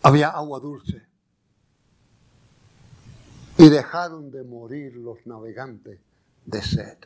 había 0.03 0.29
agua 0.29 0.61
dulce. 0.61 1.03
Y 3.59 3.69
dejaron 3.71 4.31
de 4.31 4.45
morir 4.45 4.95
los 4.97 5.27
navegantes 5.27 5.99
de 6.45 6.63
sed. 6.63 6.99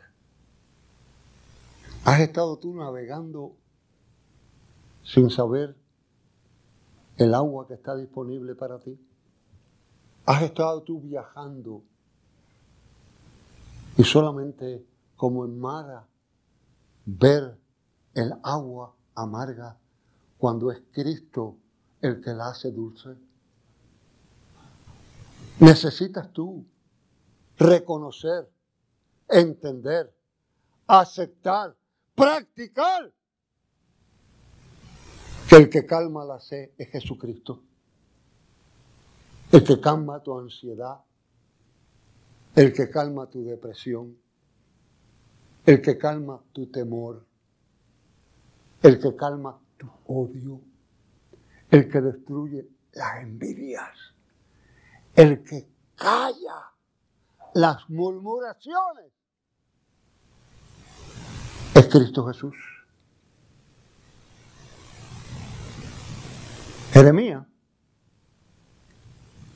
¿Has 2.05 2.21
estado 2.21 2.59
tú 2.59 2.75
navegando 2.75 3.57
sin 5.05 5.31
saber 5.31 5.77
el 7.17 7.35
agua 7.35 7.69
que 7.69 7.75
está 7.75 7.95
disponible 7.95 8.55
para 8.55 8.81
ti? 8.81 8.99
¿Has 10.31 10.43
estado 10.43 10.81
tú 10.85 11.01
viajando 11.01 11.83
y 13.97 14.05
solamente 14.05 14.87
como 15.17 15.45
en 15.45 15.59
Mara 15.59 16.07
ver 17.05 17.59
el 18.15 18.35
agua 18.45 18.95
amarga 19.17 19.77
cuando 20.39 20.71
es 20.71 20.83
Cristo 20.93 21.57
el 22.01 22.21
que 22.21 22.31
la 22.31 22.51
hace 22.51 22.71
dulce? 22.71 23.09
Necesitas 25.59 26.33
tú 26.33 26.65
reconocer, 27.59 28.49
entender, 29.29 30.17
aceptar, 30.87 31.77
practicar 32.15 33.13
que 35.49 35.57
el 35.57 35.69
que 35.69 35.85
calma 35.85 36.25
la 36.25 36.39
sed 36.39 36.71
es 36.79 36.89
Jesucristo. 36.89 37.65
El 39.53 39.65
que 39.65 39.81
calma 39.81 40.23
tu 40.23 40.39
ansiedad, 40.39 41.01
el 42.55 42.73
que 42.73 42.89
calma 42.89 43.27
tu 43.27 43.45
depresión, 43.45 44.17
el 45.67 45.83
que 45.83 45.99
calma 45.99 46.41
tu 46.53 46.71
temor, 46.71 47.27
el 48.83 49.01
que 49.01 49.17
calma 49.17 49.59
tu 49.77 49.91
odio, 50.07 50.61
el 51.71 51.91
que 51.91 52.01
destruye 52.01 52.69
las 52.93 53.23
envidias, 53.23 53.97
el 55.15 55.43
que 55.43 55.69
calla 55.97 56.73
las 57.55 57.91
murmuraciones, 57.91 59.13
es 61.75 61.87
Cristo 61.89 62.27
Jesús. 62.27 62.57
Jeremías 66.93 67.47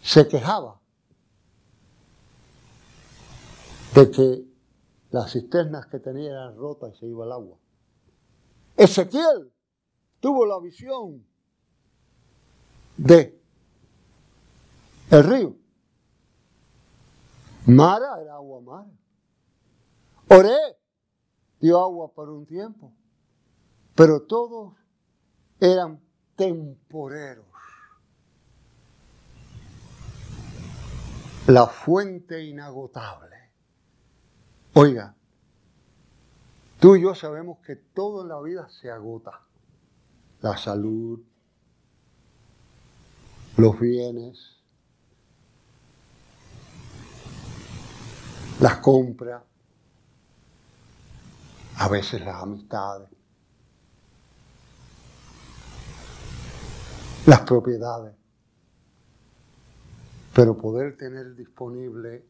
se 0.05 0.29
quejaba 0.29 0.79
de 3.95 4.11
que 4.11 4.45
las 5.11 5.33
cisternas 5.33 5.87
que 5.87 5.99
tenía 5.99 6.31
eran 6.31 6.57
rotas 6.57 6.95
y 6.95 6.99
se 6.99 7.07
iba 7.07 7.25
el 7.25 7.33
agua. 7.33 7.57
Ezequiel 8.77 9.51
tuvo 10.21 10.45
la 10.45 10.61
visión 10.61 11.27
de 12.99 13.41
el 15.11 15.25
río. 15.25 15.57
Mara 17.67 18.21
era 18.21 18.35
agua 18.35 18.61
mara. 18.61 18.91
Oré 20.29 20.59
dio 21.61 21.81
agua 21.81 22.13
por 22.13 22.29
un 22.29 22.45
tiempo, 22.45 22.93
pero 23.95 24.23
todos 24.25 24.75
eran 25.61 25.99
temporeros. 26.37 27.54
La 31.47 31.67
fuente 31.67 32.43
inagotable. 32.43 33.37
Oiga, 34.73 35.15
tú 36.81 36.97
y 36.97 37.03
yo 37.03 37.15
sabemos 37.15 37.59
que 37.59 37.77
todo 37.77 38.23
en 38.23 38.29
la 38.29 38.41
vida 38.41 38.69
se 38.71 38.91
agota. 38.91 39.43
La 40.41 40.57
salud, 40.57 41.21
los 43.57 43.79
bienes, 43.79 44.57
las 48.61 48.79
compras, 48.79 49.43
a 51.77 51.89
veces 51.89 52.25
las 52.25 52.43
amistades, 52.43 53.09
las 57.27 57.41
propiedades, 57.41 58.15
pero 60.35 60.57
poder 60.57 60.97
tener 60.97 61.37
disponible 61.37 62.27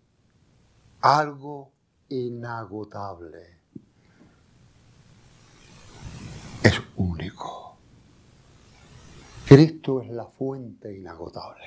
algo 1.01 1.73
inagotable 2.11 3.59
es 6.63 6.81
único. 6.97 7.77
Cristo 9.47 10.03
es 10.03 10.11
la 10.11 10.27
fuente 10.27 10.95
inagotable. 10.95 11.65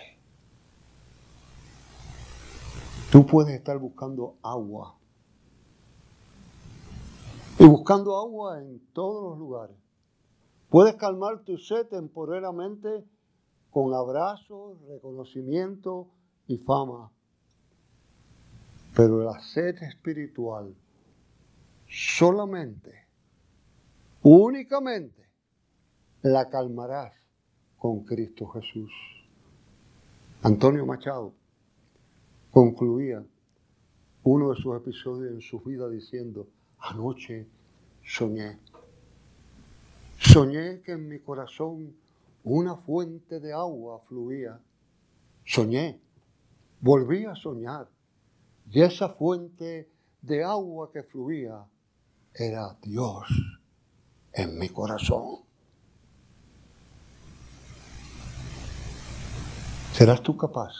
Tú 3.12 3.26
puedes 3.26 3.56
estar 3.56 3.78
buscando 3.80 4.38
agua 4.44 4.96
y 7.58 7.66
buscando 7.66 8.18
agua 8.18 8.60
en 8.60 8.80
todos 8.94 9.32
los 9.32 9.40
lugares. 9.40 9.78
Puedes 10.70 10.96
calmar 10.96 11.44
tu 11.44 11.58
sed 11.58 11.88
temporalmente 11.88 13.06
con 13.72 13.94
abrazos, 13.94 14.78
reconocimiento 14.88 16.10
y 16.48 16.58
fama. 16.58 17.12
Pero 18.96 19.24
la 19.24 19.40
sed 19.40 19.82
espiritual 19.84 20.74
solamente, 21.88 23.06
únicamente, 24.22 25.28
la 26.24 26.50
calmarás 26.50 27.14
con 27.78 28.04
Cristo 28.04 28.48
Jesús. 28.48 28.92
Antonio 30.42 30.86
Machado 30.86 31.34
concluía 32.52 33.24
uno 34.24 34.50
de 34.50 34.56
sus 34.56 34.76
episodios 34.76 35.32
en 35.32 35.42
su 35.42 35.60
vida 35.62 35.90
diciendo, 35.90 36.48
Anoche 36.80 37.48
soñé. 38.04 38.60
Soñé 40.20 40.82
que 40.82 40.94
en 40.94 41.08
mi 41.08 41.20
corazón 41.20 41.96
una 42.44 42.76
fuente 42.76 43.40
de 43.40 43.54
agua 43.54 44.00
fluía. 44.08 44.60
Soñé, 45.46 46.02
volví 46.82 47.26
a 47.26 47.36
soñar. 47.36 47.88
Y 48.70 48.82
esa 48.82 49.10
fuente 49.10 49.90
de 50.22 50.44
agua 50.44 50.92
que 50.92 51.04
fluía 51.04 51.66
era 52.34 52.78
Dios 52.82 53.28
en 54.34 54.60
mi 54.60 54.70
corazón. 54.70 55.40
¿Serás 59.94 60.22
tú 60.22 60.38
capaz? 60.38 60.74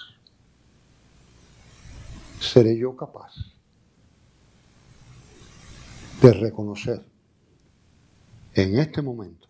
¿Seré 2.40 2.78
yo 2.78 2.96
capaz? 2.96 3.34
de 6.22 6.34
reconocer 6.34 7.06
en 8.56 8.80
este 8.80 9.04
momento, 9.04 9.48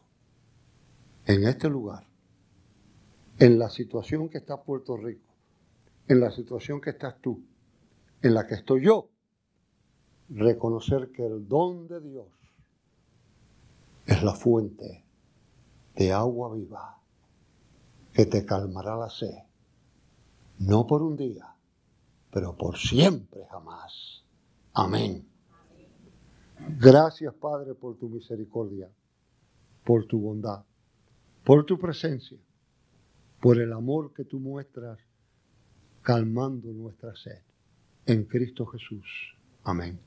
en 1.26 1.48
este 1.48 1.70
lugar, 1.70 2.06
en 3.40 3.58
la 3.58 3.70
situación 3.70 4.28
que 4.28 4.40
está 4.40 4.62
Puerto 4.62 4.98
Rico, 4.98 5.27
en 6.08 6.20
la 6.20 6.32
situación 6.32 6.80
que 6.80 6.92
estás 6.92 7.20
tú, 7.22 7.44
en 8.22 8.34
la 8.34 8.48
que 8.48 8.56
estoy 8.56 8.86
yo, 8.86 9.10
reconocer 10.30 11.12
que 11.12 11.26
el 11.26 11.48
don 11.48 11.88
de 11.88 12.02
Dios 12.02 12.28
es 14.06 14.24
la 14.24 14.34
fuente 14.34 15.06
de 15.96 16.12
agua 16.12 16.54
viva 16.54 17.02
que 18.14 18.26
te 18.26 18.46
calmará 18.46 18.96
la 18.96 19.10
sed, 19.10 19.38
no 20.60 20.88
por 20.88 21.04
un 21.04 21.16
día, 21.16 21.56
pero 22.32 22.56
por 22.58 22.78
siempre 22.78 23.46
jamás. 23.50 24.24
Amén. 24.74 25.28
Gracias, 26.80 27.34
Padre, 27.36 27.76
por 27.76 27.98
tu 27.98 28.10
misericordia, 28.10 28.90
por 29.84 30.06
tu 30.06 30.20
bondad, 30.20 30.64
por 31.44 31.66
tu 31.66 31.78
presencia, 31.78 32.40
por 33.40 33.60
el 33.60 33.72
amor 33.74 34.14
que 34.14 34.24
tú 34.24 34.40
muestras 34.40 35.00
calmando 36.08 36.72
nuestra 36.72 37.14
sed. 37.18 37.42
En 38.06 38.24
Cristo 38.24 38.66
Jesús. 38.66 39.36
Amén. 39.66 40.07